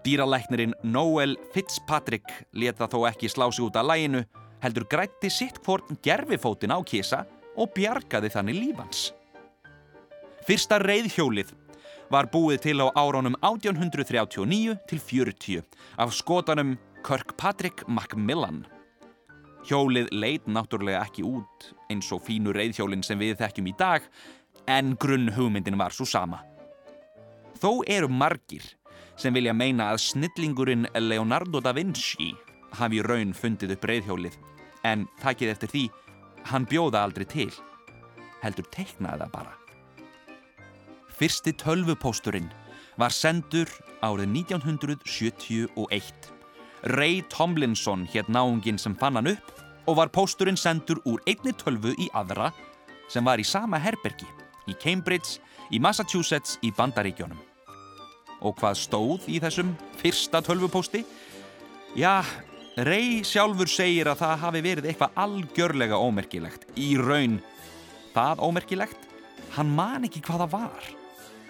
Dýralæknirinn 0.06 0.78
Noel 0.84 1.36
Fitzpatrick 1.54 2.30
leta 2.54 2.88
þó 2.88 3.02
ekki 3.10 3.28
slá 3.28 3.50
sig 3.52 3.66
út 3.66 3.76
af 3.76 3.90
læginu, 3.90 4.24
heldur 4.64 4.88
grætti 4.88 5.32
sitt 5.34 5.60
hvort 5.66 5.90
gerfifótin 6.06 6.72
á 6.72 6.80
kísa 6.86 7.26
og 7.58 7.74
bjargaði 7.76 8.32
þannig 8.32 8.62
lífans. 8.62 9.10
Fyrsta 10.48 10.80
reyðhjólið 10.80 11.52
var 12.14 12.30
búið 12.32 12.62
til 12.70 12.80
á 12.80 12.88
áránum 12.94 13.36
1839 13.42 14.78
til 14.88 15.00
40 15.02 15.64
af 15.98 16.14
skotanum 16.16 16.78
Kirkpatrick 17.04 17.88
Macmillan. 17.88 18.68
Hjólið 19.68 20.08
leit 20.16 20.46
náttúrulega 20.48 21.02
ekki 21.04 21.26
út 21.28 21.72
eins 21.92 22.08
og 22.16 22.24
fínu 22.24 22.54
reyðhjólinn 22.56 23.04
sem 23.04 23.20
við 23.20 23.38
þekkjum 23.42 23.72
í 23.72 23.76
dag, 23.80 24.06
en 24.70 24.96
grunn 25.02 25.32
hugmyndin 25.36 25.80
var 25.80 25.94
svo 25.96 26.06
sama. 26.08 26.44
Þó 27.60 27.84
eru 27.90 28.08
margir 28.08 28.64
sem 29.20 29.36
vilja 29.36 29.54
meina 29.54 29.90
að 29.92 30.04
snillingurinn 30.06 30.88
Leonardo 30.96 31.60
da 31.60 31.74
Vinci 31.76 32.32
hafi 32.80 33.02
raun 33.04 33.34
fundið 33.36 33.76
upp 33.76 33.88
reyðhjólið, 33.90 34.38
en 34.88 35.08
takið 35.20 35.52
eftir 35.56 35.74
því, 35.74 35.86
hann 36.54 36.68
bjóða 36.70 37.04
aldrei 37.04 37.26
til, 37.28 37.52
heldur 38.44 38.68
teiknaði 38.72 39.26
það 39.26 39.34
bara. 39.34 39.54
Fyrsti 41.20 41.52
tölvupósturinn 41.60 42.48
var 43.00 43.12
sendur 43.12 43.68
árið 44.06 44.30
1971. 44.46 46.39
Ray 46.84 47.22
Tomlinson 47.30 48.06
hétt 48.14 48.30
náungin 48.32 48.78
sem 48.80 48.96
fann 48.96 49.16
hann 49.20 49.28
upp 49.34 49.52
og 49.90 49.98
var 50.00 50.12
pósturinn 50.14 50.58
sendur 50.60 51.02
úr 51.10 51.22
einni 51.28 51.52
tölvu 51.58 51.92
í 52.00 52.08
aðra 52.16 52.52
sem 53.10 53.26
var 53.26 53.42
í 53.42 53.46
sama 53.48 53.80
herbergi, 53.82 54.28
í 54.70 54.76
Cambridge, 54.78 55.40
í 55.74 55.80
Massachusetts, 55.82 56.60
í 56.62 56.70
Bandaríkjónum. 56.76 57.40
Og 58.46 58.56
hvað 58.62 58.78
stóð 58.80 59.26
í 59.28 59.40
þessum 59.42 59.74
fyrsta 60.00 60.44
tölvupósti? 60.46 61.02
Já, 61.98 62.22
Ray 62.78 63.26
sjálfur 63.28 63.68
segir 63.68 64.08
að 64.08 64.22
það 64.22 64.44
hafi 64.46 64.62
verið 64.64 64.88
eitthvað 64.88 65.18
algjörlega 65.20 65.98
ómerkilegt. 66.00 66.70
Í 66.80 66.94
raun, 67.02 67.40
það 68.14 68.46
ómerkilegt, 68.46 69.10
hann 69.58 69.74
man 69.76 70.08
ekki 70.08 70.22
hvað 70.24 70.46
það 70.46 70.54
var. 70.54 70.88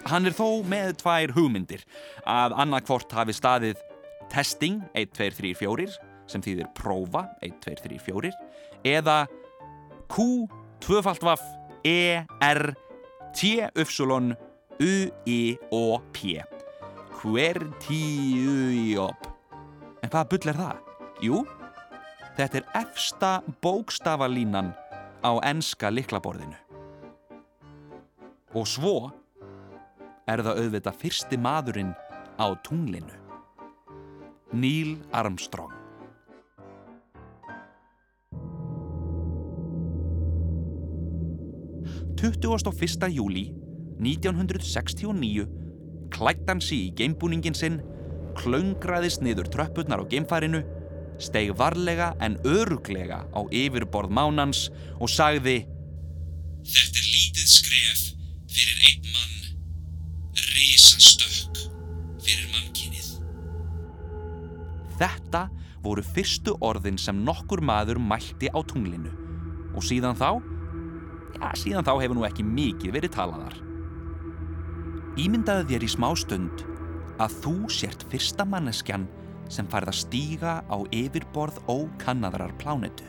Hann 0.08 0.26
er 0.26 0.34
þó 0.34 0.64
með 0.64 0.96
tvær 1.02 1.36
hugmyndir 1.36 1.84
að 2.24 2.56
annarkvort 2.64 3.12
hafi 3.12 3.36
staðið 3.36 3.84
testing 4.32 4.80
1, 4.94 5.12
2, 5.16 5.30
3, 5.36 5.54
4 5.58 5.88
sem 6.30 6.42
þýðir 6.44 6.68
prófa 6.78 7.26
1, 7.42 7.58
2, 7.64 7.74
3, 7.84 7.98
4 8.06 8.30
eða 8.86 9.26
Q, 10.10 10.46
tvöfaldvaf, 10.82 11.42
E, 11.86 12.24
R, 12.42 12.74
T, 13.36 13.68
Ufsulon, 13.78 14.34
U, 14.80 15.10
I, 15.26 15.58
O, 15.70 16.00
P. 16.12 16.42
Hvertíujóp. 17.20 18.00
En 20.02 20.10
hvaða 20.10 20.28
bull 20.32 20.48
er 20.50 20.56
það? 20.58 20.76
Jú, 21.20 21.44
þetta 22.38 22.56
er 22.60 22.66
efsta 22.80 23.30
bókstafalínan 23.62 24.72
á 25.22 25.30
enska 25.46 25.92
liklaborðinu. 25.92 26.56
Og 28.56 28.66
svo 28.66 29.12
er 30.26 30.42
það 30.42 30.58
auðvitað 30.64 31.00
fyrsti 31.04 31.36
maðurinn 31.38 31.94
á 32.40 32.46
tunglinu. 32.66 33.29
Neil 34.52 34.96
Armstrong. 35.12 35.70
Tuttugast 42.18 42.66
og 42.66 42.74
fyrsta 42.74 43.06
júli 43.06 43.46
1969 44.02 45.46
klætt 46.10 46.42
hann 46.50 46.58
sí 46.58 46.80
í 46.88 46.90
geimbúningin 46.98 47.54
sinn, 47.54 47.78
klöngraðist 48.34 49.22
niður 49.22 49.52
tröppurnar 49.54 50.02
á 50.02 50.04
geimfærinu, 50.10 50.64
steg 51.22 51.54
varlega 51.54 52.16
en 52.18 52.34
öruglega 52.42 53.22
á 53.30 53.40
yfirborð 53.54 54.10
mánans 54.10 54.66
og 54.98 55.14
sagði 55.14 55.60
Þetta 56.66 56.98
er 56.98 57.06
lítið 57.06 57.46
skref 57.54 58.09
Þetta 65.00 65.46
voru 65.80 66.02
fyrstu 66.04 66.52
orðin 66.60 66.98
sem 67.00 67.22
nokkur 67.24 67.62
maður 67.64 68.00
mælti 68.04 68.50
á 68.52 68.60
tunglinu 68.60 69.12
og 69.72 69.84
síðan 69.86 70.18
þá, 70.18 70.42
já 71.38 71.48
síðan 71.56 71.86
þá 71.86 71.92
hefur 72.02 72.18
nú 72.18 72.26
ekki 72.28 72.44
mikið 72.44 72.96
verið 72.98 73.14
talaðar. 73.14 73.56
Ímyndaðu 75.20 75.70
þér 75.70 75.86
í 75.86 75.90
smástund 75.94 76.64
að 77.20 77.38
þú 77.44 77.54
sért 77.72 78.04
fyrsta 78.12 78.44
manneskjan 78.48 79.06
sem 79.50 79.68
færð 79.72 79.92
að 79.94 79.98
stíga 80.02 80.58
á 80.68 80.76
yfirborð 80.92 81.62
ókannaðrar 81.70 82.52
plánetu. 82.60 83.08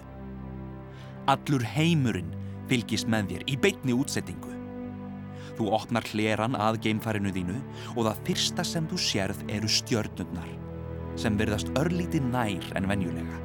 Allur 1.30 1.66
heimurinn 1.76 2.32
fylgist 2.72 3.12
með 3.12 3.34
þér 3.34 3.46
í 3.52 3.60
beitni 3.62 3.98
útsettingu. 3.98 4.56
Þú 5.60 5.74
opnar 5.76 6.08
hleran 6.14 6.56
að 6.56 6.80
geimfarinu 6.88 7.36
þínu 7.36 7.60
og 7.98 8.06
það 8.08 8.26
fyrsta 8.30 8.66
sem 8.66 8.88
þú 8.88 9.06
sérð 9.12 9.44
eru 9.52 9.70
stjörnurnar 9.70 10.61
sem 11.19 11.38
verðast 11.39 11.71
örlítið 11.80 12.28
nær 12.32 12.67
en 12.78 12.89
venjulega. 12.89 13.39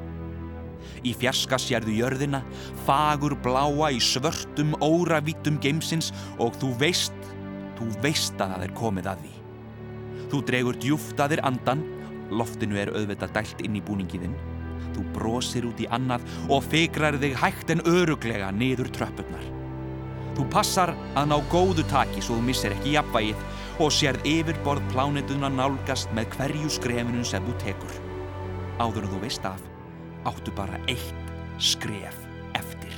Í 1.05 1.13
fjarska 1.17 1.59
sérðu 1.61 1.95
jörðina, 1.99 2.41
fagur 2.87 3.35
bláa 3.43 3.91
í 3.93 3.99
svörtum, 4.01 4.73
óravítum 4.81 5.59
geimsins 5.61 6.11
og 6.41 6.55
þú 6.61 6.73
veist, 6.81 7.17
þú 7.77 7.89
veist 8.03 8.39
að 8.41 8.55
það 8.55 8.65
er 8.67 8.77
komið 8.77 9.11
að 9.11 9.25
því. 9.25 9.33
Þú 10.27 10.41
dregur 10.49 10.79
djúft 10.83 11.21
að 11.23 11.35
þér 11.35 11.43
andan, 11.51 11.83
loftinu 12.33 12.79
er 12.81 12.91
auðvitað 12.95 13.35
dælt 13.37 13.61
inn 13.63 13.77
í 13.77 13.83
búningiðinn. 13.87 14.39
Þú 14.95 15.05
brosir 15.13 15.67
út 15.69 15.79
í 15.79 15.87
annað 15.93 16.25
og 16.49 16.65
fegrar 16.65 17.19
þig 17.21 17.37
hægt 17.37 17.71
en 17.71 17.85
öruglega 17.87 18.49
niður 18.55 18.89
tröppurnar. 18.95 19.45
Þú 20.37 20.45
passar 20.53 20.91
að 21.17 21.31
ná 21.31 21.37
góðu 21.51 21.85
taki 21.89 22.21
svo 22.21 22.37
þú 22.37 22.47
missir 22.49 22.75
ekki 22.75 22.97
jafnvægið 22.97 23.45
og 23.77 23.93
sérð 23.93 24.25
yfirborð 24.25 24.85
plánetuna 24.93 25.49
nálgast 25.53 26.09
með 26.17 26.31
hverju 26.37 26.69
skrefinu 26.77 27.23
sem 27.25 27.45
þú 27.45 27.55
tekur. 27.61 27.97
Áður 28.81 29.05
en 29.05 29.13
þú 29.13 29.21
veist 29.21 29.45
af, 29.45 29.61
áttu 30.29 30.53
bara 30.57 30.79
eitt 30.89 31.31
skref 31.61 32.17
eftir. 32.57 32.93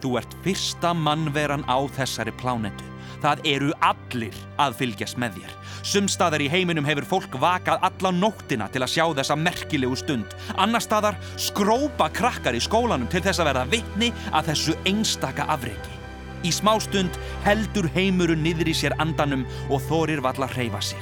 Þú 0.00 0.16
ert 0.20 0.36
fyrsta 0.44 0.92
mannveran 0.96 1.64
á 1.64 1.80
þessari 1.96 2.34
plánetu. 2.40 2.86
Það 3.20 3.42
eru 3.52 3.70
allir 3.84 4.36
að 4.60 4.76
fylgjast 4.78 5.18
með 5.20 5.40
þér. 5.40 5.56
Sumstaðar 5.84 6.44
í 6.44 6.48
heiminum 6.52 6.88
hefur 6.88 7.08
fólk 7.08 7.36
vakað 7.40 7.84
alla 7.84 8.12
nóttina 8.16 8.68
til 8.72 8.84
að 8.84 8.94
sjá 8.94 9.04
þessa 9.20 9.36
merkilegu 9.36 9.96
stund. 10.00 10.36
Annar 10.56 10.84
staðar 10.84 11.20
skrópa 11.36 12.08
krakkar 12.16 12.56
í 12.56 12.64
skólanum 12.64 13.08
til 13.12 13.24
þess 13.24 13.40
að 13.40 13.52
verða 13.52 13.70
vitni 13.76 14.12
að 14.32 14.52
þessu 14.52 14.76
einstaka 14.88 15.48
afreiki. 15.52 15.99
Í 16.40 16.50
smástund 16.54 17.16
heldur 17.44 17.88
heimurinn 17.92 18.40
niður 18.44 18.70
í 18.72 18.74
sér 18.76 18.94
andanum 19.02 19.42
og 19.68 19.82
þorir 19.88 20.22
valla 20.24 20.48
hreyfa 20.54 20.80
sig. 20.90 21.00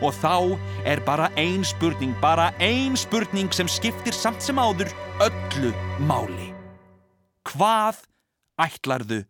Og 0.00 0.14
þá 0.16 0.56
er 0.88 1.02
bara 1.04 1.28
ein 1.38 1.62
spurning, 1.66 2.14
bara 2.22 2.50
ein 2.58 2.96
spurning 2.98 3.52
sem 3.54 3.68
skiptir 3.68 4.16
samt 4.16 4.42
sem 4.42 4.58
áður 4.58 4.90
öllu 5.22 5.70
máli. 6.08 6.50
Hvað 7.46 8.02
ætlarðu 8.60 9.22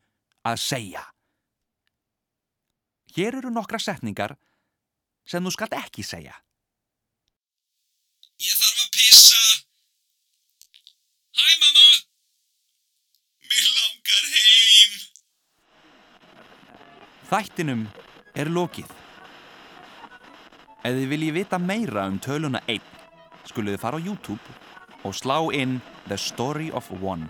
að 0.46 0.62
segja? 0.62 1.02
Hér 3.16 3.40
eru 3.42 3.50
nokkra 3.50 3.80
setningar 3.82 4.36
sem 5.28 5.44
þú 5.44 5.52
skalt 5.54 5.76
ekki 5.76 6.06
segja. 6.06 6.38
Ég 8.40 8.56
þarf 8.56 8.86
að 8.86 8.90
pissa. 8.94 8.99
Þættinum 17.30 17.84
er 18.34 18.48
lokið. 18.50 18.88
Ef 20.82 20.96
þið 20.96 21.04
viljið 21.12 21.36
vita 21.36 21.60
meira 21.62 22.08
um 22.10 22.16
töluna 22.18 22.58
1, 22.66 22.82
skuluð 23.46 23.76
þið 23.76 23.82
fara 23.84 24.00
á 24.02 24.02
YouTube 24.02 24.56
og 25.06 25.14
slá 25.14 25.36
inn 25.54 25.76
The 26.08 26.18
Story 26.18 26.72
of 26.74 26.88
One. 26.98 27.28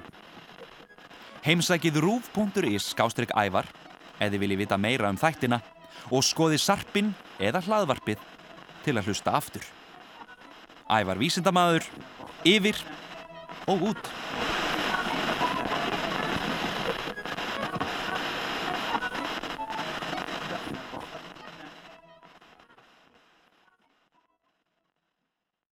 Heimsækið 1.44 2.00
rúf.is 2.00 2.88
skástrygg 2.94 3.36
ævar 3.36 3.68
ef 4.16 4.32
þið 4.32 4.40
viljið 4.40 4.62
vita 4.62 4.80
meira 4.80 5.12
um 5.12 5.20
þættina 5.20 5.60
og 6.08 6.24
skoðið 6.24 6.64
sarpin 6.64 7.12
eða 7.36 7.60
hlaðvarpið 7.68 8.24
til 8.86 8.96
að 8.96 9.10
hlusta 9.10 9.36
aftur. 9.36 9.68
Ævar 10.88 11.20
vísindamaður, 11.20 11.84
yfir 12.48 12.80
og 13.68 13.90
út. 13.92 14.14